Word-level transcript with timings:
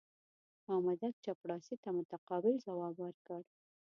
مامدک 0.67 1.13
چپړاسي 1.25 1.75
ته 1.83 1.89
متقابل 1.97 2.55
ځواب 2.65 2.95
ورکړ. 2.99 3.41